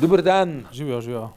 [0.00, 0.64] Dober dan.
[0.72, 1.28] Živijo, živijo.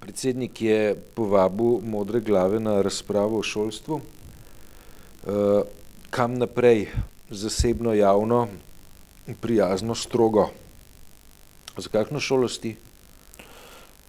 [0.00, 3.94] Predsednik je povabil modre glave na razpravo o šolstvu.
[3.94, 5.62] Uh,
[6.10, 6.88] kam naprej?
[7.30, 8.48] Zasebno, javno,
[9.40, 10.48] prijazno, strogo.
[11.76, 12.74] Za kakšno šolo si?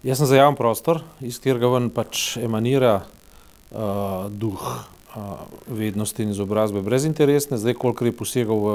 [0.02, 6.32] Jaz sem za javni prostor, iz katerega ven pač emanira uh, duh uh, vednosti in
[6.34, 7.54] izobrazbe brezinteresne.
[7.58, 8.74] Zdaj, koliko je posegal v,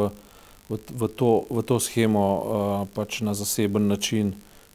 [0.70, 4.32] v, v, to, v to schemo uh, pač na zaseben način,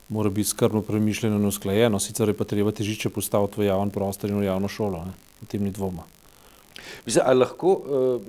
[0.09, 4.31] mora biti skrbno premišljeno in usklajeno, sicer je pa treba težišče postaviti v javni prostor
[4.31, 5.17] in v javno šolo, ne?
[5.43, 6.07] v tem ni dvoma.
[7.07, 8.23] Mislim, ali lahko uh,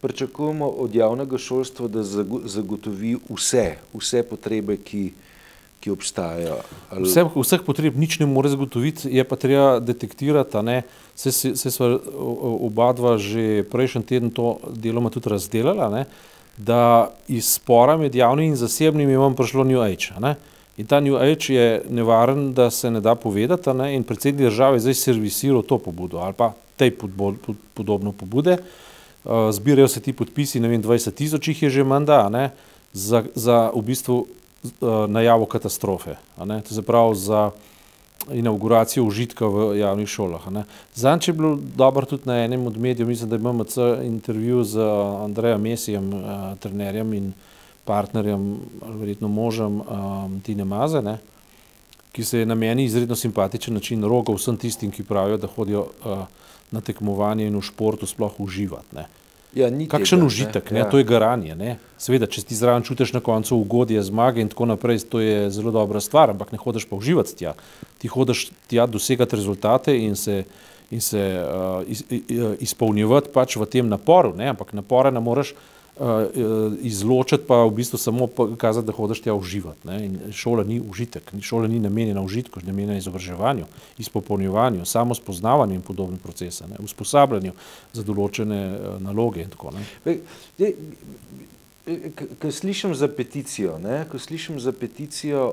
[0.00, 2.02] pričakujemo od javnega šolstva, da
[2.44, 5.12] zagotovi vse, vse potrebe, ki,
[5.80, 6.58] ki obstajajo?
[6.90, 7.04] Ali...
[7.06, 10.82] Vse, vseh potreb nič ne more zagotoviti, je pa treba detektirati.
[11.14, 11.98] Se, se, se smo
[12.66, 16.04] oba dva že prejšnji teden to deloma tudi razdelala, ne?
[16.56, 20.12] da iz spora med javnim in zasebnim je vam prišlo New Age.
[20.20, 20.34] Ne?
[20.76, 23.94] In ta New Age je nevaren, da se ne da povedati ne?
[23.94, 26.96] in predsednik države je zdaj servisiral to pobudo ali pa tej
[27.74, 28.56] podobno pobude.
[29.24, 32.50] Uh, zbirajo se ti podpisi, ne vem, 20 tisoč jih je že manda, ne,
[32.92, 37.50] za, za v bistvu uh, najavo katastrofe, to se pravi za
[38.32, 40.42] inauguracijo užitka v javnih šolah.
[40.94, 44.80] Zanč je bilo dobro tudi na enem od medijev, mislim, da imamo cel intervju z
[45.22, 47.32] Andrejem Mesijem, uh, trenerjem in
[47.84, 51.18] partnerjem, verjetno možem um, Tine Maze, ne,
[52.12, 55.86] ki se je na meni izredno simpatičen način rogal vsem tistim, ki pravijo, da hodijo
[56.04, 56.24] uh,
[56.70, 59.04] na tekmovanje in v športu sploh uživati.
[59.52, 60.80] Ja, Kakšen tega, užitek, ne?
[60.80, 60.88] Ja.
[60.88, 61.54] to je garanje.
[61.56, 61.76] Ne?
[62.00, 65.72] Seveda, če ti zraven čutiš na koncu ugodje, zmage in tako naprej, to je zelo
[65.74, 67.52] dobra stvar, ampak ne hodiš pa uživati tja.
[68.00, 70.44] Ti hodiš tja dosegati rezultate in se,
[70.90, 72.04] in se uh, iz,
[72.64, 74.48] izpolnjevati pač v tem naporu, ne?
[74.54, 75.52] ampak napore ne moreš
[76.80, 79.86] izločiti, pa v bistvu samo kazati, da hodiš tja uživati.
[79.86, 80.04] Ne?
[80.06, 83.64] In šola ni užitek, šola ni namenjena užitku, je namenjena izobraževanju,
[83.98, 87.52] izpopolnjevanju, samo spoznavanju in podobnih procesov, usposabljanju
[87.92, 90.22] za določene uh, naloge in tako naprej.
[92.40, 95.52] Ko slišim za peticijo, ne, ko slišim za peticijo,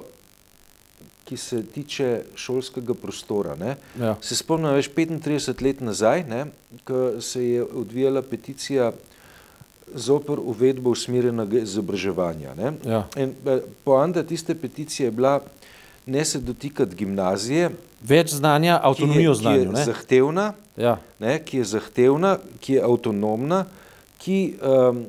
[1.27, 4.15] ki se tiče šolskega prostora, ne, ja.
[4.21, 6.45] se spomnim več 35 let nazaj, ne,
[6.87, 8.91] ko se je odvijala peticija
[9.95, 12.53] zoper uvedbo usmerjenega izobraževanja.
[12.85, 13.03] Ja.
[13.83, 15.39] Poanta tiste peticije je bila
[16.05, 17.69] ne se dotikati gimnazije,
[18.01, 19.71] več znanja, avtonomijo znanja.
[19.71, 20.45] Ki je zahtevna,
[20.77, 20.95] ja.
[21.19, 23.65] ne, ki je zahtevna, ki je avtonomna,
[24.19, 25.03] ki um,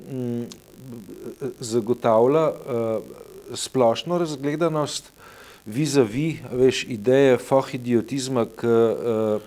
[1.60, 3.00] zagotavlja uh,
[3.54, 5.10] splošno razgledanost
[5.66, 9.40] vizavi, veš, ideje fahidiotizma, ki uh, jo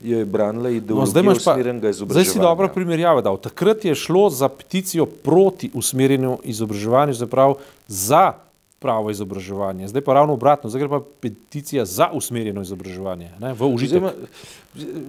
[0.00, 2.24] je branila ideologija no, usmerjenega izobraževanja.
[2.24, 3.36] Zdaj si dobro primerjava dal.
[3.36, 7.54] Takrat je šlo za peticijo proti usmerjenju izobraževanju, zaprav
[7.88, 8.32] za
[8.80, 9.88] pravo izobraževanje.
[9.88, 14.02] Zdaj pa ravno obratno, zdaj gre pa peticija za usmerjeno izobraževanje, ne, v užitek.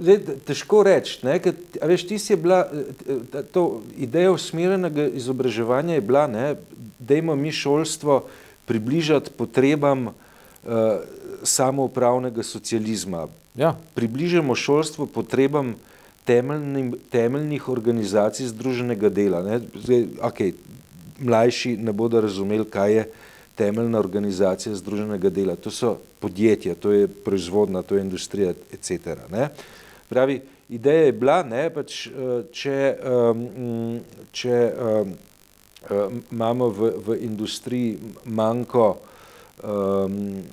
[0.01, 1.55] Zdaj, težko reči, ne, ker,
[1.87, 2.65] veš, ti si je bila,
[3.55, 6.55] to ideja usmerjenega izobraževanja je bila, ne,
[6.99, 8.25] dejmo mi šolstvo
[8.67, 10.13] približati potrebam uh,
[11.43, 13.29] samoupravnega socializma.
[13.55, 13.75] Ja.
[13.93, 15.75] Približamo šolstvo potrebam
[16.25, 19.43] temeljnim, temeljnih organizacij združenega dela.
[19.43, 19.59] Ne.
[19.75, 20.53] Zdaj, okay,
[21.19, 23.09] mlajši ne bodo razumeli, kaj je
[23.55, 25.55] temeljna organizacija združenega dela.
[25.55, 29.17] To so podjetja, to je proizvodna, to je industrija, etc.
[29.31, 29.49] Ne.
[30.09, 32.07] Pravi, ideja je bila, ne, pač,
[32.51, 32.79] če,
[34.31, 34.57] če
[36.31, 38.87] imamo v, v industriji manjko
[39.63, 40.43] um,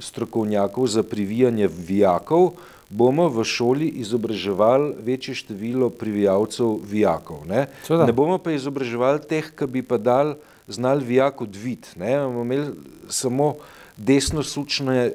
[0.00, 2.52] strokovnjakov za privijanje vijakov,
[2.90, 7.46] bomo v šoli izobraževali večje število privijalcev vijakov.
[7.46, 10.34] Ne, ne bomo pa izobraževali teh, ki bi pa dal
[10.68, 11.92] znali vijak odvit.
[11.96, 12.72] Ne, bomo imeli
[13.08, 13.54] samo
[13.96, 15.12] desno sučne uh,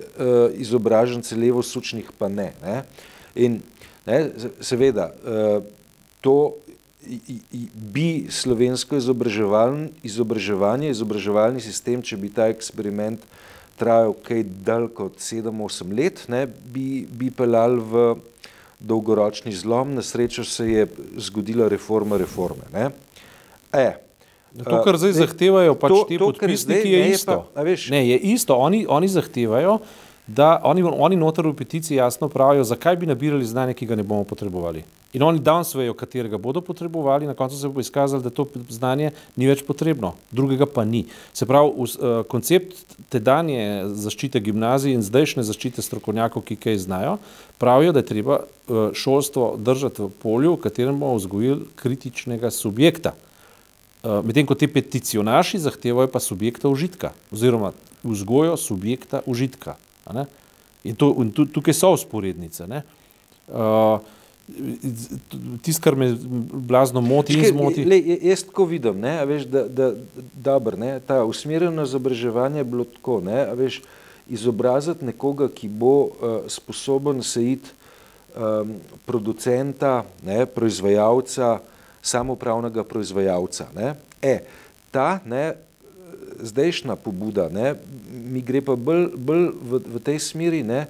[0.54, 2.54] izobražence, levo sučnih pa ne.
[2.64, 2.84] ne.
[3.36, 3.60] In
[4.06, 4.30] ne,
[4.62, 5.64] seveda, uh,
[6.22, 6.56] to
[7.74, 13.22] bi slovensko izobraževanje, izobraževalni sistem, če bi ta eksperiment
[13.80, 18.06] trajal kaj dalj kot 7-8 let, ne, bi, bi pelal v
[18.80, 19.96] dolgoročni zlom.
[19.96, 20.88] Na srečo se je
[21.18, 22.68] zgodila reforma reforme.
[22.74, 22.90] Ne.
[23.74, 23.88] E,
[24.64, 27.32] to, kar zdaj zahtevajo, pač to, ti podpisniki, je isto.
[27.32, 28.56] Je, pa, veš, ne, je isto.
[28.56, 29.80] Oni, oni zahtevajo,
[30.28, 34.04] da oni, oni noter v peticiji jasno pravijo, zakaj bi nabirali znanje, ki ga ne
[34.04, 34.84] bomo potrebovali.
[35.14, 39.12] In oni danes vejo, katerega bodo potrebovali, na koncu se bo izkazalo, da to znanje
[39.36, 41.06] ni več potrebno, drugega pa ni.
[41.34, 47.16] Se pravi, uh, koncept tedanje zaščite gimnazije in zdajšnje zaščite strokovnjakov, ki kaj znajo,
[47.62, 53.14] pravijo, da je treba uh, šolstvo držati v polju, v katerem bomo vzgojili kritičnega subjekta.
[54.04, 57.72] Uh, Medtem ko ti peticionaši zahtevajo pa subjekta užitka oziroma
[58.04, 59.80] vzgojo subjekta užitka.
[60.84, 62.68] In, to, in tu, tukaj so usporednice.
[62.68, 62.84] ne.
[63.48, 64.00] Uh,
[65.62, 66.12] Tisto, kar me
[66.70, 67.86] blazno moti in Škaj, zmoti.
[67.86, 69.88] Le, jaz tako vidim, ne, veš, da, da,
[70.34, 73.80] dobro, ne, ta usmerjeno izobraževanje je bilo tako, ne, veš,
[74.30, 77.74] izobraziti nekoga, ki bo uh, sposoben se iti
[78.38, 78.76] um,
[79.06, 81.60] producenta, ne, proizvajalca,
[82.06, 83.68] samopravnega proizvajalca.
[83.76, 83.96] Ne.
[84.22, 84.40] E,
[84.92, 85.56] ta ne,
[86.44, 87.76] zdajšnja pobuda ne,
[88.12, 90.86] mi gre pa bolj, bolj v, v tej smeri, ne,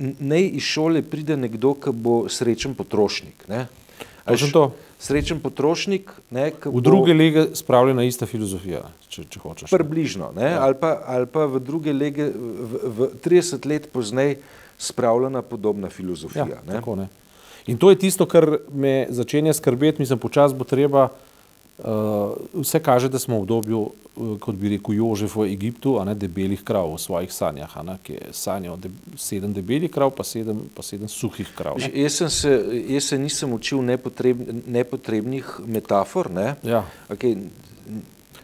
[0.00, 3.48] naj iz šole pride nekdo, ki bo srečen potrošnik.
[3.48, 3.66] Ne.
[4.24, 4.64] Točno to.
[5.00, 9.70] Srečen potrošnik, ne, V druge lege spravljena ista filozofija, če, če hočeš.
[9.72, 10.58] približno, ne, ja.
[10.60, 14.36] ali, pa, ali pa v druge lege, v, v 30 let pozneje
[14.78, 16.46] spravljena podobna filozofija.
[16.50, 16.76] Ja, ne.
[16.76, 17.08] tako, ne.
[17.66, 21.08] In to je tisto, kar me začenja skrbeti, mislim, počasi bo treba.
[21.84, 26.04] Uh, vse kaže, da smo v obdobju, uh, kot bi rekel Jožef v Egiptu, a
[26.04, 30.12] ne debelih krav v svojih sanjah, a ne, ki je sanjal de, sedem debelih krav,
[30.12, 31.80] pa sedem, pa sedem suhih krav.
[31.80, 31.88] Ne.
[32.02, 32.52] Jaz, sem se,
[32.92, 36.28] jaz se nisem učil nepotreb, nepotrebnih metafor.
[36.30, 36.54] Ne.
[36.62, 36.84] Ja.
[37.08, 37.38] Okay.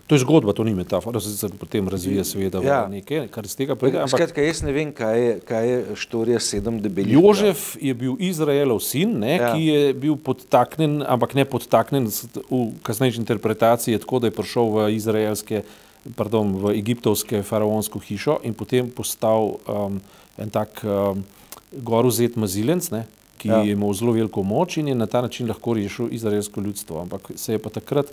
[0.07, 2.87] To je zgodba, to ni metafora, se se potem razvija seveda Ja.
[2.89, 3.99] nekaj, kar iz tega pride.
[3.99, 7.13] Ampak Skratka, jaz ne vem, kaj je, kaj je štorija sedem debelih.
[7.13, 9.49] Jožef je bil Izraelov sin, ne, Ja.
[9.51, 14.65] ki je bil podtaknjen, ampak ne podtaknjen s- v kasnejši interpretaciji, tako da je prišel
[14.69, 15.63] v izraelske,
[16.15, 19.99] pardon, v egiptovske faraonsko hišo in potem postal um,
[20.39, 21.25] en tak um,
[21.73, 23.07] goruzet mazilenc, ne,
[23.39, 23.59] ki ja.
[23.59, 27.01] je imel zelo veliko moč in je na ta način lahko rešil izraelsko ljudstvo.
[27.01, 28.07] Ampak se je pa takrat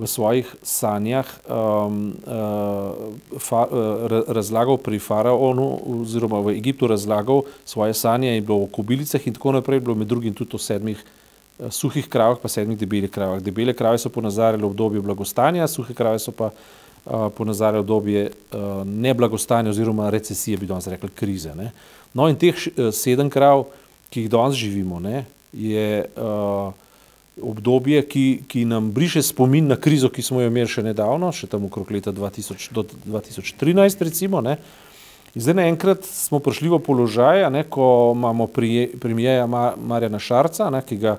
[0.00, 5.66] v svojih sanjah um, uh, fa, uh, ra- razlagal pri faraonu,
[6.00, 10.08] oziroma v Egiptu razlagal svoje sanje, je bilo o kobilicah in tako naprej, bilo med
[10.08, 13.44] drugim tudi o sedmih uh, suhih kravah, pa sedmih debelih kravah.
[13.44, 19.70] Debele krave so ponazarjale obdobje blagostanja, suhe krave so pa uh, ponazarjale obdobje uh, neblagostanja
[19.70, 21.52] oziroma recesije, bi danes rekli krize.
[21.54, 21.74] Ne.
[22.14, 23.66] No in teh š- eh, sedem krav,
[24.10, 26.72] ki jih danes živimo, ne, je uh,
[27.42, 31.46] obdobje, ki, ki nam briše spomin na krizo, ki smo jo imeli še nedavno, še
[31.50, 34.40] tam okrog leta 2000 do 2013, recimo.
[34.44, 34.58] Ne.
[35.34, 40.70] In zdaj naenkrat smo prišli v položaj, ne, ko imamo prije- premijeja Ma- Marjana Šarca,
[40.70, 41.18] ne, ki, ga,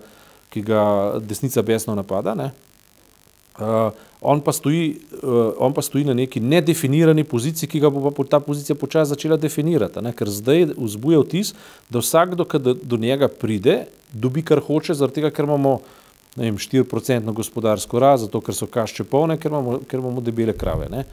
[0.52, 0.82] ki ga
[1.24, 2.36] desnica besno napada.
[2.36, 2.52] Ne.
[3.62, 3.92] Uh,
[4.22, 8.24] on, pa stoji, uh, on pa stoji na neki nedefinirani poziciji, ki ga bo pa
[8.24, 10.02] ta pozicija počasi začela definirati.
[10.02, 10.14] Ne?
[10.16, 11.54] Ker zdaj vzbuja vtis,
[11.90, 15.80] da vsakdo, ki do, njega pride, dobi kar hoče, zaradi tega, ker imamo
[16.36, 20.56] ne vem, 4% gospodarsko rast, zato ker so kašče polne, ker imamo, ker imamo debele
[20.58, 20.88] krave.
[20.92, 21.04] Ne?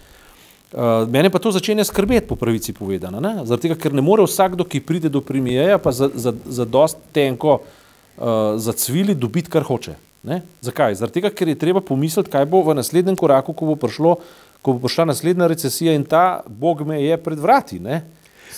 [0.68, 3.20] Uh, mene pa to začenja skrbeti, po pravici povedano.
[3.20, 3.40] ne.
[3.44, 7.00] Zaradi tega, ker ne more vsakdo, ki pride do premijeja, pa za, za, za dost
[7.12, 9.96] tenko uh, zacvili, dobiti, kar hoče.
[10.28, 10.42] Ne?
[10.62, 10.98] Zakaj?
[11.00, 14.18] Zaradi tega, ker je treba pomisliti, kaj bo v naslednjem koraku, ko bo, prišlo,
[14.62, 18.02] ko bo prišla naslednja recesija in ta, bog me je pred vrati, ne?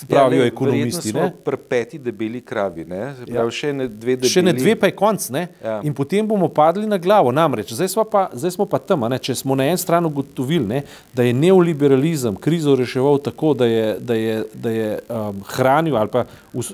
[0.08, 1.08] Pravijo ja, ekonomisti.
[1.08, 1.32] Smo Ne?
[1.44, 3.14] pri peti debeli kravi, ne?
[3.18, 3.50] Se pravi, ja.
[3.50, 4.32] še ne dve debeli.
[4.32, 5.42] Še ne dve, pa je konc, ne?
[5.64, 5.76] Ja.
[5.86, 7.32] In potem bomo padli na glavo.
[7.34, 9.18] Namreč, zdaj smo pa, zdaj smo pa tam, ne?
[9.20, 10.80] če smo na eni strani ugotovili, ne,
[11.16, 16.12] da je neoliberalizem krizo reševal tako, da je, da je, da je um, hranil ali
[16.12, 16.64] pa uh,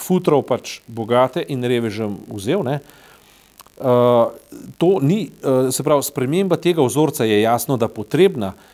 [0.00, 2.64] futral pač bogate in revežem vzel.
[2.66, 2.80] Ne?
[3.74, 4.30] Uh,
[4.78, 8.54] to ni, uh, se pravi, sprememba tega vzorca je jasno, da potrebna.
[8.54, 8.70] Uh,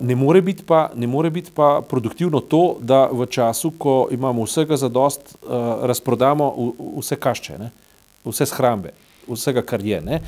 [0.00, 4.44] ne more biti pa, ne more biti pa produktivno to, da v času, ko imamo
[4.44, 7.70] vsega za dost, uh, razprodamo vse kašče, ne?
[8.24, 8.92] vse shrambe,
[9.28, 10.00] vsega, kar je.
[10.00, 10.20] Ne?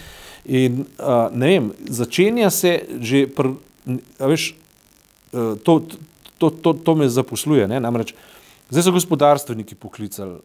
[0.45, 3.53] In uh, ne vem, začenja se že, pr,
[4.19, 4.55] veš,
[5.65, 5.83] to,
[6.39, 7.69] to, to, to me zaposluje.
[7.69, 7.81] Ne?
[7.81, 8.15] Namreč
[8.71, 10.39] zdaj so gospodarstveniki poklicali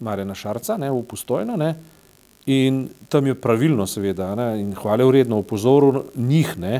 [0.00, 1.56] Marjana Šarca ne, v postojno.
[1.56, 1.74] Ne?
[2.46, 6.78] In tam je pravilno, seveda, ne, in hvale vredno opozoril njih, ne,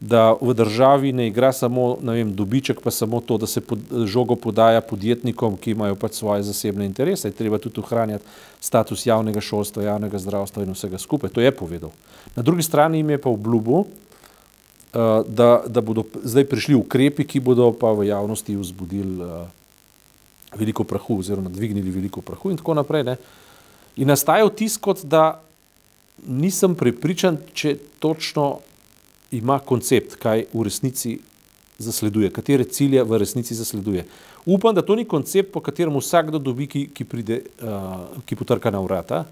[0.00, 3.78] da v državi ne igra samo ne vem, dobiček, pa samo to, da se pod,
[4.06, 7.28] žogo podaja podjetnikom, ki imajo pač svoje zasebne interese.
[7.28, 8.24] Je treba tudi ohranjati
[8.60, 11.34] status javnega šolstva, javnega zdravstva in vsega skupaj.
[11.34, 11.90] To je povedal.
[12.36, 13.88] Na drugi strani jim je pa obljubil, uh,
[15.26, 19.50] da, da bodo zdaj prišli ukrepi, ki bodo pa v javnosti vzbudili uh,
[20.54, 23.02] veliko prahu, oziroma dvignili veliko prahu, in tako naprej.
[23.04, 23.18] Ne.
[23.98, 25.42] In nastaja vtis, kot da
[26.26, 28.60] nisem prepričan, če točno
[29.30, 31.18] ima koncept, kaj v resnici
[31.78, 34.04] zasleduje, katere cilje v resnici zasleduje.
[34.46, 38.70] Upam, da to ni koncept, po katerem vsakdo dobi, ki, ki pride, uh, ki potrka
[38.70, 39.24] na vrata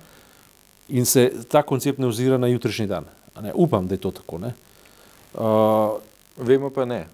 [0.89, 3.09] in se ta koncept ne ozira na jutrišnji dan.
[3.43, 3.53] Ne?
[3.55, 4.39] Upam, da je to tako.
[4.39, 4.53] Ne?
[5.35, 5.97] Uh,
[6.37, 7.07] Vemo pa ne.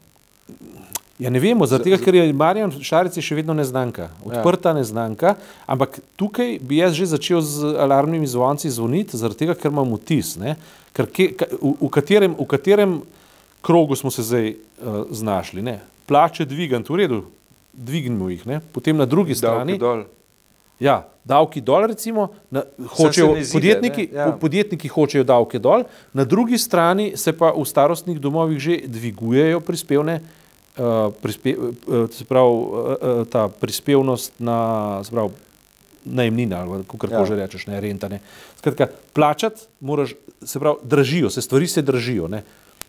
[1.22, 4.80] Ja, ne vemo, zaradi tega, ker je Marjan Šarec je še vedno neznanka, odprta ja.
[4.80, 5.36] neznanka,
[5.70, 10.34] ampak tukaj bi jaz že začel z alarmnimi zvonci zvoniti, zaradi tega, ker imam vtis,
[10.40, 10.56] ne,
[10.96, 12.96] ker ke, ka, v, v, katerem, v katerem
[13.62, 15.62] krogu smo se zdaj uh, znašli.
[15.62, 15.78] Ne.
[16.10, 17.22] Plače dvigant, v redu,
[17.72, 18.58] dvignimo jih, ne.
[18.74, 19.78] potem na drugi strani.
[20.82, 22.64] Ja, davki dol, recimo, na,
[22.98, 24.32] hočejo, zide, podjetniki, ja.
[24.34, 30.18] podjetniki hočejo davke dol, na drugi strani se pa v starostnih domovih že dvigujejo prispevne,
[30.18, 30.41] uh,
[31.22, 35.30] prispe, uh, prav, uh, ta prispevnost na prav,
[36.04, 37.24] najemnina, ali kako ja.
[37.26, 38.08] že rečeš, ne renta.
[38.08, 38.20] Ne.
[38.58, 42.28] Skratka, plačati moraš, se pravi, dražijo, se stvari se dražijo.
[42.28, 42.42] Ne.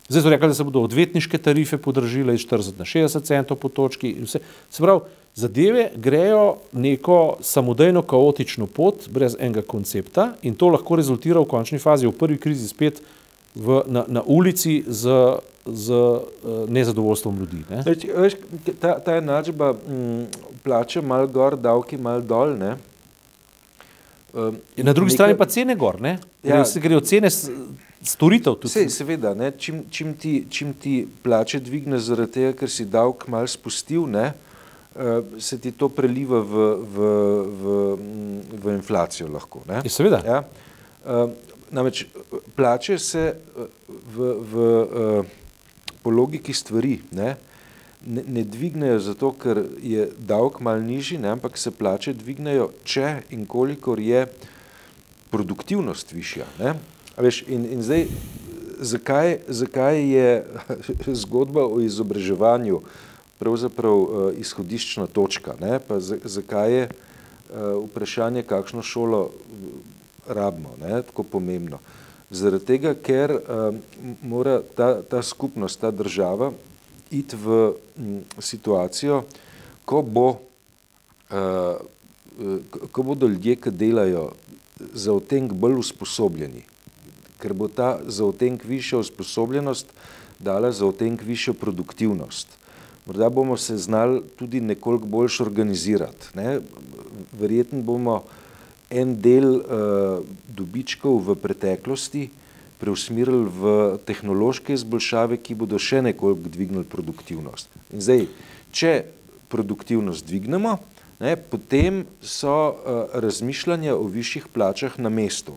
[0.09, 3.69] Zdaj so rekli, da se bodo odvetniške tarife podražile iz 40 na 60 centov po
[3.69, 4.15] točki.
[4.27, 4.39] Se
[4.77, 4.99] pravi,
[5.35, 11.79] zadeve grejo neko samodejno, kaotično pot, brez enega koncepta in to lahko rezultira v končni
[11.79, 13.01] fazi, v prvi krizi spet
[13.55, 15.09] v, na, na ulici z,
[15.65, 17.63] z uh, nezadovoljstvom ljudi.
[17.69, 17.83] Ne?
[17.85, 18.37] Veš,
[18.81, 20.25] ta, ta enačba mm,
[20.63, 22.57] plače mal gor, davki mal dol.
[22.57, 22.75] Ne?
[24.33, 25.15] Um, na drugi nekaj...
[25.15, 26.17] strani pa cene gor, ne?
[26.43, 27.29] Ja, se grejo cene
[28.01, 28.57] storitev.
[28.65, 29.51] Sej, seveda, ne?
[29.57, 34.31] Čim, čim, ti, čim ti plače dvigne zaradi tega, ker si davek mal spustil, ne?
[34.93, 37.13] Uh, se ti to preliva v, v,
[37.45, 37.77] v,
[38.57, 39.61] v inflacijo lahko.
[39.69, 39.81] Ne?
[39.85, 40.19] Je, seveda.
[40.25, 40.41] Ja?
[41.05, 41.29] Uh,
[41.73, 42.05] namreč
[42.55, 43.33] plače se
[44.15, 45.25] v, v, uh,
[46.03, 47.35] po logiki stvari ne?
[48.05, 53.21] Ne, ne dvignejo zato, ker je davek mal nižji, ne, ampak se plače dvignejo, če
[53.31, 54.25] in kolikor je
[55.31, 56.49] produktivnost višja.
[56.59, 56.73] Ne.
[57.15, 58.09] Veš, in, in zdaj,
[58.83, 60.27] zakaj, zakaj je
[61.23, 62.81] zgodba o izobraževanju
[63.39, 69.29] pravzaprav uh, izhodiščna točka, ne, pa zakaj je uh, vprašanje, kakšno šolo
[70.27, 71.79] rabimo, ne, tako pomembno.
[72.33, 73.75] Zaradi tega, ker uh,
[74.21, 76.51] mora ta, ta skupnost, ta država
[77.11, 77.73] iti v
[78.41, 79.21] situacijo,
[79.85, 80.27] ko, bo,
[81.29, 81.77] uh,
[82.91, 84.31] ko bodo ljudje, ki delajo
[84.93, 86.63] za otenk bolj usposobljeni,
[87.37, 89.93] ker bo ta za otenk višja usposobljenost
[90.39, 92.47] dala za otenk višjo produktivnost.
[93.05, 96.27] Morda bomo se znali tudi nekoliko boljš organizirati.
[96.33, 96.59] Ne?
[97.39, 98.23] Verjetno bomo
[98.93, 100.21] en del uh,
[100.53, 102.29] dobičkov v preteklosti
[102.77, 103.73] preusmerili v
[104.05, 107.71] tehnološke izboljšave, ki bodo še nekoliko dvignili produktivnost.
[107.95, 108.25] In zdaj,
[108.75, 108.93] če
[109.53, 110.77] produktivnost dvignemo,
[111.23, 115.55] ne, potem so uh, razmišljanja o višjih plačah na mestu.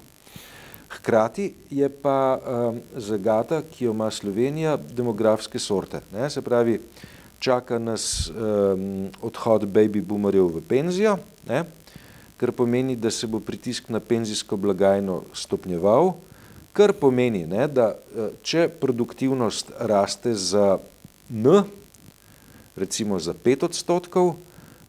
[0.96, 6.00] Hkrati je pa um, zagata, ki jo ima Slovenija, demografske sorte.
[6.12, 6.78] Ne, se pravi,
[7.42, 11.64] čaka nas um, odhod baby boomerjev v penzijo, ne,
[12.36, 16.12] kar pomeni, da se bo pritisk na penzijsko blagajno stopnjeval,
[16.76, 20.76] kar pomeni, ne, da eh, če produktivnost raste za
[21.32, 21.62] N,
[22.76, 24.34] recimo za 5 odstotkov,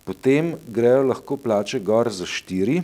[0.05, 2.81] potem grejo lahko plače gor za 4,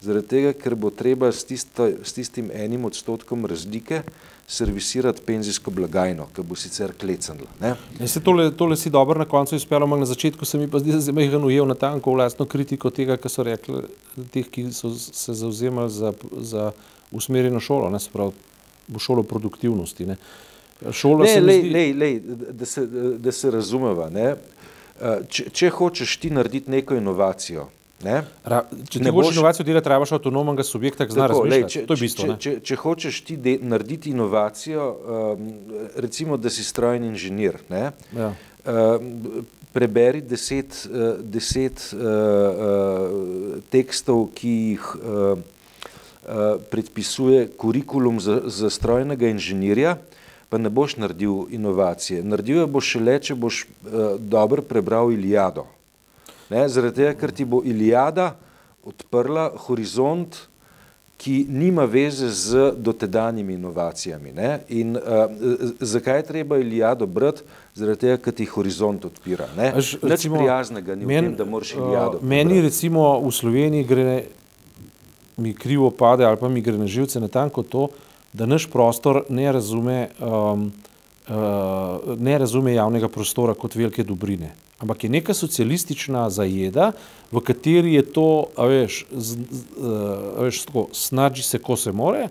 [0.00, 4.02] zaradi tega, ker bo treba s, tisto, s tistim enim odstotkom razlike
[4.50, 7.46] servisirati penzijsko blagajno, ki bo sicer klecnila.
[7.62, 7.76] Ja,
[8.24, 11.00] tole, tole si dobro na koncu izpelo, ampak na začetku se mi pa zdi, da
[11.00, 13.84] se je ujel na tanko vlastno kritiko tega, kar so rekli,
[14.32, 16.72] teh, ki so se zauzemali za, za
[17.10, 18.32] usmerjeno šolo, ne se pravi,
[18.98, 20.06] šolo produktivnosti.
[20.06, 20.16] Ne.
[20.92, 21.70] Šola ne, lej, zdi...
[21.70, 22.86] lej, lej, da, se,
[23.18, 24.08] da se razumeva.
[24.10, 24.34] Ne.
[25.28, 27.68] Če, če hočeš ti narediti neko inovacijo,
[28.04, 31.84] ne, Ra, če ne boš inovacijo delati, trebaš avtonomnega subjekta, ki zna razmišljati.
[31.86, 32.26] To je bistvo.
[32.32, 35.52] Če, če, če hočeš ti de, narediti inovacijo, um,
[35.96, 38.32] recimo, da si strojni inženir, ne, ja.
[38.64, 45.48] um, preberi deset, uh, deset uh, uh, tekstov, ki jih uh,
[46.30, 49.96] Eh, predpisuje kurikulum za, za strojnega inženirja,
[50.48, 52.22] pa ne boš naredil inovacije.
[52.22, 55.64] Naredil jo boš šele, če boš uh, dobro prebral Iliado.
[56.50, 58.34] Ne, zaradi tega, ker ti bo Iliada
[58.86, 60.46] odprla horizont,
[61.20, 64.32] ki nima veze z dotedanjimi inovacijami.
[64.32, 64.50] Ne?
[64.68, 65.02] In uh,
[65.80, 67.44] zakaj je treba Iliado brati?
[67.76, 69.50] Zaradi tega, ker ti horizont odpira.
[69.52, 69.98] Nič
[70.32, 72.22] prijaznega ni men, v tem, da moraš Iliado.
[72.22, 74.14] Uh, meni recimo v Sloveniji gre
[75.40, 77.88] mi krivo pade ali pa mi gre na živce na tanko to,
[78.32, 80.72] da naš prostor ne razume, um,
[81.28, 84.54] uh, ne razume javnega prostora kot velike dobrine.
[84.80, 86.92] Ampak je neka socialistična zajeda,
[87.32, 89.64] v kateri je to, a veš, z, z,
[90.36, 92.28] a veš tako, snaži se, ko se more,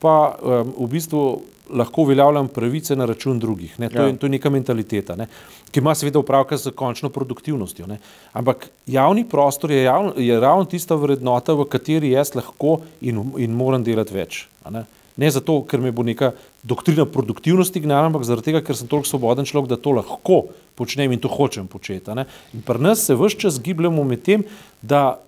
[0.00, 1.24] pa um, v bistvu
[1.70, 3.74] lahko uveljavljam pravice na račun drugih.
[3.80, 3.88] Ne?
[3.88, 4.06] To, ja.
[4.08, 5.26] je, to je neka mentaliteta, ne?
[5.70, 7.86] ki ima seveda upravka z končno produktivnostjo.
[7.86, 7.98] Ne?
[8.32, 13.54] Ampak javni prostor je, javno, je ravno tista vrednota, v kateri jaz lahko in, in
[13.54, 14.46] moram delati več.
[14.70, 14.84] Ne?
[15.20, 16.32] Ne zato, ker me bo neka
[16.64, 20.42] doktrina produktivnosti gnala, ampak zaradi tega, ker sem toliko svoboden človek, da to lahko
[20.80, 22.14] počnem in to hočem početi.
[22.56, 24.46] In pri nas se vse čas gibljamo med tem,
[24.80, 25.20] da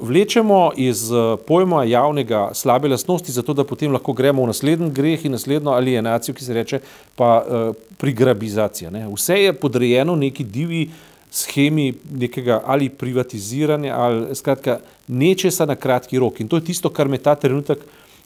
[0.00, 5.24] vlečemo iz uh, pojma javnega slabe lastnosti, zato da potem lahko gremo v naslednji greh
[5.24, 6.80] in naslednjo alienacijo, ki se reče
[7.16, 8.90] pa uh, prigrabizacija.
[8.90, 9.06] Ne.
[9.14, 10.88] Vse je podrejeno neki divi
[11.30, 16.40] schemi nekega ali privatiziranja ali skratka nečesa na kratki rok.
[16.40, 17.78] In to je tisto, kar me ta trenutek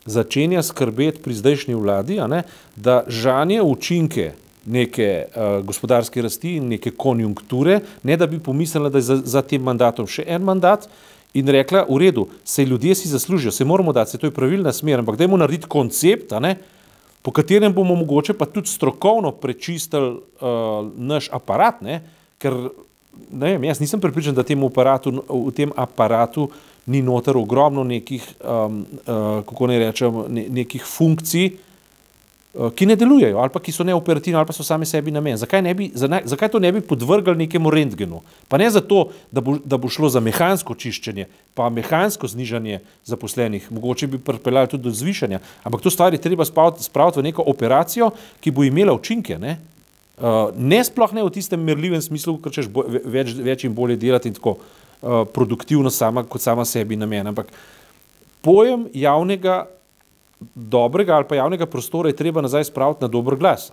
[0.07, 2.43] začenja skrbeti pri zdajšnji vladi, ne,
[2.77, 4.33] da žanje učinke
[4.65, 9.43] neke uh, gospodarske rasti in neke konjunkture, ne da bi pomislila, da je za, za
[9.43, 10.87] tem mandatom še en mandat
[11.35, 14.73] in rekla, v redu, se ljudje si zaslužijo, se moramo dati, se to je pravilna
[14.73, 16.57] smer, ampak dajmo narediti koncept, ne,
[17.23, 22.03] po katerem bomo mogoče pa tudi strokovno prečistili uh, naš aparat, ne,
[22.39, 22.55] ker
[23.31, 26.51] ne vem, jaz nisem pripričan, da aparatu, v tem aparatu
[26.87, 31.53] ni noter ogromno nekih, um, uh, kako ne rečem, ne, nekih funkcij,
[32.53, 35.39] Eh, ki ne delujejo ali pa ki so neoperativni ali pa so sami sebi namen.
[35.41, 38.21] Zakaj, ne bi, zakaj to ne bi podvrgli nekemu rentgenu?
[38.49, 41.25] Pa ne zato, da bo, da bo šlo za mehansko čiščenje,
[41.57, 47.21] pa mehansko znižanje zaposlenih, mogoče bi pripeljali tudi do zvišanja, ampak to stvari treba spraviti
[47.21, 48.11] v neko operacijo,
[48.45, 49.41] ki bo imela učinke.
[49.41, 49.57] Ne?
[50.21, 54.29] Uh, ne sploh ne v tistem merljivem smislu, ker češ več, več in bolje delati
[54.29, 54.59] in tako
[55.03, 57.27] uh, produktivno sama, kot sama sebi namen.
[57.27, 57.53] Ampak
[58.41, 59.67] pojem javnega
[60.55, 63.71] dobrega ali pa javnega prostora je treba nazaj spraviti na dober glas.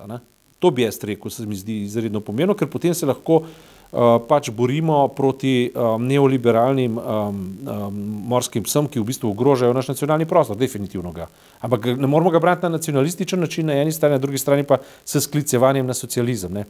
[0.60, 4.50] To bi jaz rekel, se mi zdi izredno pomembno, ker potem se lahko uh, pač
[4.52, 10.60] borimo proti um, neoliberalnim um, um, morskim psom, ki v bistvu ogrožajo naš nacionalni prostor,
[10.60, 11.30] definitivno ga.
[11.62, 14.78] Ampak ne moramo ga braniti na nacionalističen način, na eni strani, na drugi strani pa
[15.06, 16.54] s sklicevanjem na socializem.
[16.54, 16.66] Ne?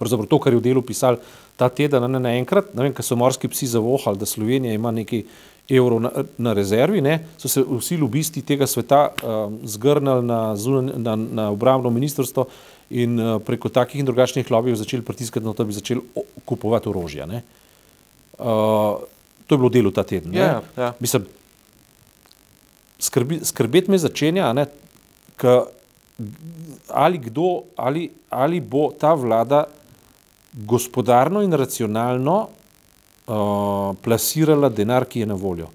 [0.00, 1.20] Pravzaprav to, kar je v delu pisal
[1.60, 5.22] ta teden, ne naenkrat, ne vem, ker so morski psi zavohali, da Slovenija ima neki
[5.70, 10.40] evrov na, na rezervi, ne, so se vsi lobisti tega sveta um, zgrnili na,
[10.96, 12.46] na, na obrambno ministrstvo
[12.90, 16.88] in uh, preko takih in drugačnih lobijev začeli pritiskati na to, da bi začeli kupovati
[16.88, 17.26] orožje.
[17.26, 19.04] Uh,
[19.46, 20.34] to je bilo delo ta teden.
[20.34, 20.92] Ja, ja.
[21.00, 21.26] Mislim,
[22.98, 24.66] skrbi, skrbeti me začenja, ne,
[25.36, 25.64] ka,
[26.88, 29.64] ali, kdo, ali, ali bo ta vlada
[30.52, 35.68] gospodarno in racionalno uh, plasirala denar, ki je na voljo.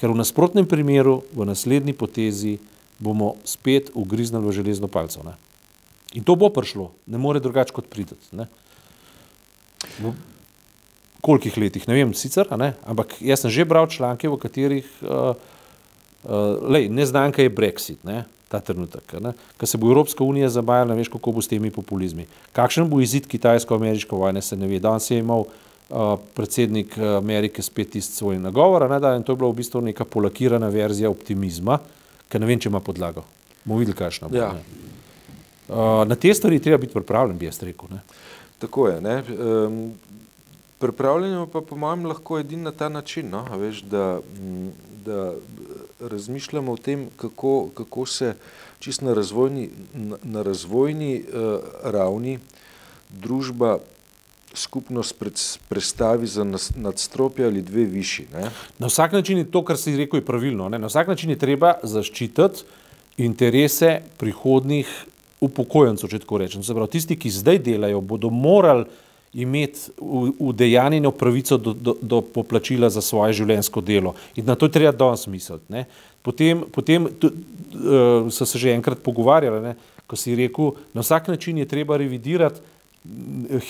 [0.00, 2.56] Ker v nasprotnem primeru, v naslednji potezi,
[2.98, 5.22] bomo spet ugriznili v železno palco.
[5.24, 5.36] Ne?
[6.18, 8.16] In to bo prišlo, ne more drugače kot priti.
[10.00, 10.12] V
[11.20, 12.74] kolikih letih, ne vem, sicer, ne?
[12.88, 15.36] ampak jaz sem že bral članke, v katerih uh,
[16.24, 18.04] uh, lej, neznanka je Brexit.
[18.04, 18.24] Ne?
[18.50, 19.14] Ta trenutek,
[19.58, 22.26] ko se bo Evropska unija zabajala, ne veš, kako bo s temi populizmi.
[22.52, 24.80] Kakšen bo izid kitajsko-ameriške vojne, se ne ve.
[24.82, 29.38] Danes je imel uh, predsednik Amerike spet tisti svoj nagovor, ne, da, in to je
[29.38, 31.78] bila v bistvu neka polakirana verzija optimizma,
[32.26, 33.22] ki ne vem, če ima podlago.
[33.62, 34.42] Bomo videli, kakšno bo.
[34.42, 34.50] Ja.
[35.70, 37.94] Uh, na te stvari treba biti pripravljen, bi jaz rekel.
[37.94, 38.02] Ne.
[38.58, 38.98] Tako je.
[38.98, 39.92] Um,
[40.78, 43.44] pripravljeno pa po mojem lahko edin na ta način, no?
[43.56, 44.20] veš, da,
[45.04, 45.34] da
[46.00, 48.34] razmišljamo o tem, kako, kako se
[48.78, 52.38] čist na razvojni, na, na razvojni uh, ravni
[53.08, 53.78] družba
[54.54, 55.14] skupnost
[55.68, 58.26] predstavi za nadstropje ali dve višji.
[58.32, 58.50] Ne?
[58.78, 60.68] Na vsak način je to, kar si rekel, je pravilno.
[60.68, 60.78] Ne?
[60.78, 62.64] Na vsak način je treba zaščititi
[63.16, 64.88] interese prihodnih
[65.40, 66.62] upokojencev, če tako rečem.
[66.62, 68.84] Se pravi, tisti, ki zdaj delajo, bodo morali
[69.34, 69.90] imeti
[70.38, 74.14] udejanjeno pravico do, do, do poplačila za svoje življenjsko delo.
[74.36, 75.84] In na to je treba danes misliti.
[76.22, 79.74] Potem, potem uh, so se že enkrat pogovarjali, ne?
[80.10, 82.60] ko si rekel, na vsak način je treba revidirati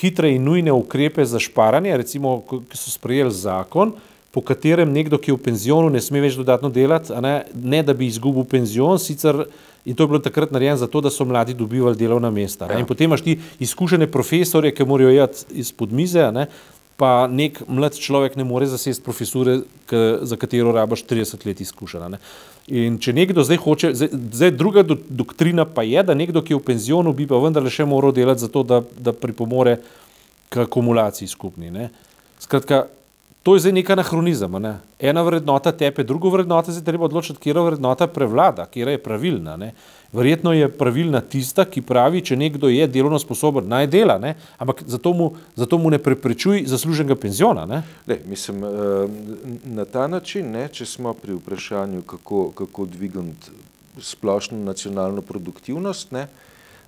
[0.00, 3.92] hitre in nujne ukrepe za šparanje, recimo, ki so sprejeli zakon,
[4.30, 7.94] po katerem nekdo, ki je v penzionu, ne sme več dodatno delati, ne, ne da
[7.94, 9.44] bi izgubil penzion, sicer
[9.84, 12.68] in to je bilo takrat narejeno zato, da so mladi dobivali delovna mesta.
[12.70, 12.78] Ja.
[12.78, 16.46] In potem imaš ti izkušene profesore, ki morajo jeti izpod mize, ne,
[17.00, 22.10] pa nek mlad človek ne more zasesti profesure, k, za katero rabaš 30 let izkušena.
[22.12, 22.20] Ne.
[22.76, 26.52] In če nekdo zdaj hoče, zdaj, zdaj druga do, doktrina pa je, da nekdo, ki
[26.52, 29.78] je v penzionu, bi pa vendarle še moral delati za to, da, da pripomore
[30.52, 31.72] k akumulaciji skupni.
[31.72, 31.88] Ne.
[32.42, 32.84] Skratka,
[33.42, 34.52] to je zdaj neka anahronizem.
[34.52, 34.74] Ne.
[34.98, 39.56] Ena vrednota tepe, drugo vrednota, zdaj treba odločiti, kje vrednota prevlada, kje je pravilna.
[39.56, 39.72] Ne.
[40.12, 44.34] Verjetno je pravilna tista, ki pravi, če nekdo je delovno sposoben, naj dela, ne?
[44.58, 47.64] ampak zato mu, zato mu ne preprečuj zasluženega penziona.
[47.66, 47.82] Ne?
[48.06, 48.70] Ne, mislim, eh,
[49.64, 53.54] na ta način, ne, če smo pri vprašanju, kako, kako dvigati
[54.00, 56.26] splošno nacionalno produktivnost, ne,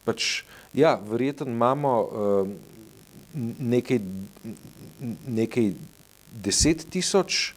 [0.05, 0.43] pač,
[0.75, 2.53] ja, verjetno imamo eh,
[3.59, 4.01] nekaj,
[5.29, 5.73] nekaj
[6.33, 7.53] deset tisoč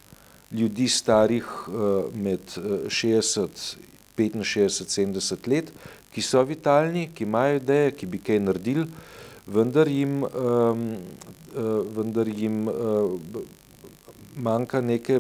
[0.52, 2.56] ljudi starih eh, med
[2.90, 3.76] 60
[4.18, 5.72] 65, 70 let,
[6.14, 8.86] ki so vitalni, ki imajo ideje, ki bi kaj naredili,
[9.48, 10.86] vendar jim, um,
[11.54, 13.42] uh, vendar jim uh,
[14.36, 15.20] manjka neke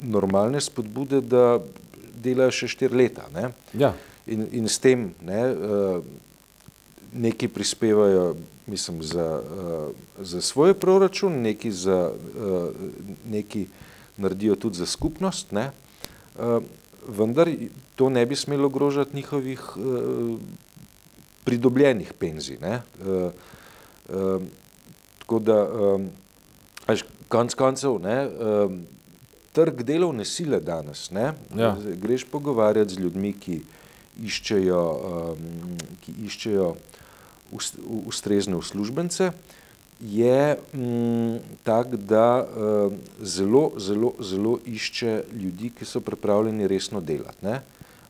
[0.00, 1.58] normalne spodbude, da
[2.22, 3.24] delajo še štiri leta.
[3.34, 3.48] Ne?
[3.78, 3.94] Ja.
[4.26, 5.40] In, in s tem ne,
[7.14, 8.34] neki prispevajo,
[8.66, 9.42] mislim, za,
[10.18, 12.12] za svoj proračun, neki, za,
[13.28, 13.66] neki
[14.16, 15.70] naredijo tudi za skupnost, ne?
[17.08, 17.50] vendar
[17.96, 19.60] to ne bi smelo ogrožati njihovih
[21.44, 22.58] pridobljenih penzij.
[22.60, 22.80] Ne?
[25.18, 25.68] Tako da,
[26.86, 28.28] až konc koncev, ne,
[29.52, 31.76] trg delovne sile danes, ne, Ja.
[32.02, 33.60] greš pogovarjati z ljudmi, ki
[34.24, 37.01] iščejo, um, ki iščejo ust,
[38.06, 39.32] ustrezne uslužbence,
[40.00, 47.44] je um, tak, da um, zelo, zelo, zelo išče ljudi, ki so pripravljeni resno delati.
[47.46, 47.60] Ne.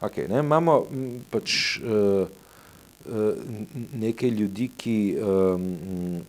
[0.00, 3.34] Okay, ne, imamo m, pač uh, uh,
[3.92, 6.24] nekaj ljudi, ki, um,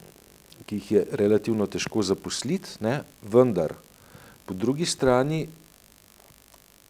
[0.66, 3.74] ki jih je relativno težko zaposliti, ne, vendar
[4.46, 5.48] po drugi strani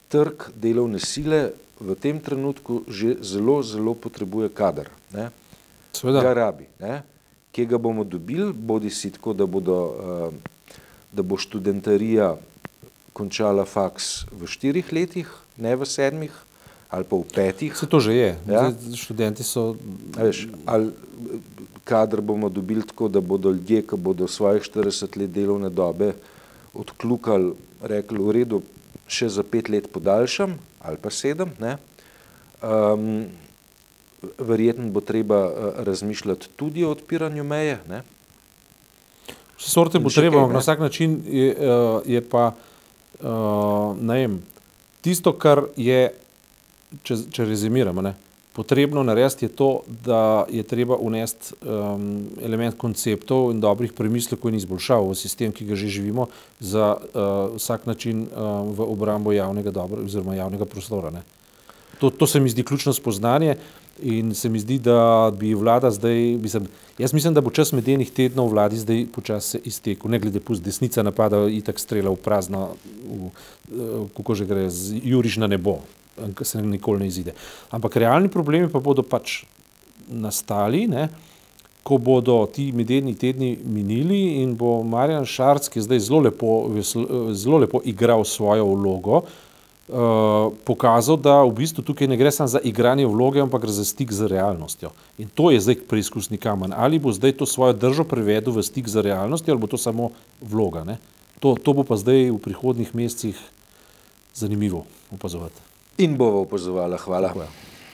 [0.09, 4.89] trg delovne sile v tem trenutku že zelo, zelo potrebuje kader.
[5.13, 5.29] Ne?
[5.93, 6.21] Seveda.
[6.21, 6.67] Ga rabi.
[6.79, 7.01] Ne?
[7.53, 10.79] Kje ga bomo dobili, bodi si tako, da, bodo, uh,
[11.12, 12.34] da bo študentarija
[13.13, 16.34] končala faks v štirih letih, ne v sedmih
[16.93, 17.73] ali pa v petih.
[17.73, 18.32] Se to že je.
[18.45, 18.69] Ja.
[18.69, 19.73] Zdaj, študenti so.
[20.13, 20.93] A Veš, ali
[21.84, 26.13] kader bomo dobili tako, da bodo ljudje, ki bodo svojih 40 let delovne dobe
[26.73, 28.62] odkljukali, rekli, v redu,
[29.10, 30.53] še za pet let podaljšam
[30.86, 31.49] ali pa sedem.
[31.60, 31.77] Ne?
[32.62, 33.25] Um,
[34.38, 37.79] verjetno bo treba uh, razmišljati tudi o odpiranju meje.
[37.89, 38.01] Ne?
[39.57, 42.51] Vse sorte bo treba, ampak na vsak način je, uh, je pa,
[43.21, 44.41] uh, ne vem,
[45.01, 46.09] tisto, kar je,
[47.03, 48.15] če, če rezimiramo, ne,
[48.53, 49.69] potrebno narediti, je to,
[50.05, 55.65] da je treba unesti um, element konceptov in dobrih premislekov in izboljšav v sistem, ki
[55.65, 56.27] ga že živimo,
[56.59, 61.09] za uh, vsak način uh, v obrambo javnega dobra oziroma javnega prostora.
[61.09, 61.23] Ne.
[61.99, 63.57] To, to se mi zdi ključno spoznanje
[64.01, 68.12] in se mi zdi, da bi vlada zdaj, mislim, jaz mislim, da bo čas medenih
[68.12, 74.08] tednov vladi zdaj počasi iztekel, ne glede pust, desnica napada itak strela v prazno, eh,
[74.17, 74.69] kako že gre,
[75.03, 75.77] juriš na nebo,
[76.38, 77.34] ki se nikoli ne izide.
[77.71, 79.43] Ampak realni problemi pa bodo pač
[80.10, 81.10] nastali, ne,
[81.84, 86.51] ko bodo ti medeni tedni minili in bo Marjan Šarc, ki je zdaj zelo lepo,
[87.34, 89.23] zelo lepo igral svojo vlogo,
[89.88, 94.13] uh, pokazal, da v bistvu tukaj ne gre samo za igranje vloge, ampak za stik
[94.13, 94.93] z realnostjo.
[95.17, 96.74] In to je zdaj preizkusni kamen.
[96.76, 100.12] Ali bo zdaj to svojo držo prevedel v stik z realnostjo, ali bo to samo
[100.41, 100.84] vloga.
[100.84, 100.98] Ne?
[101.39, 103.36] To, to bo pa zdaj v prihodnih mesecih
[104.36, 105.60] zanimivo opazovati.
[105.98, 106.98] In bova opazovala.
[106.98, 107.30] Hvala.
[107.36, 107.72] Hvala.